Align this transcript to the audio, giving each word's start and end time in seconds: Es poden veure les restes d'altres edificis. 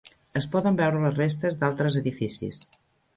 Es 0.39 0.45
poden 0.53 0.79
veure 0.79 1.01
les 1.03 1.13
restes 1.19 1.59
d'altres 1.59 1.99
edificis. 2.01 2.63